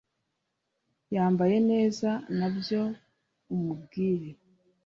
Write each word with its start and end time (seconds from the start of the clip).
yambaye 1.15 1.57
neza 1.71 2.09
nabyo 2.37 2.81
umubwire 3.53 4.29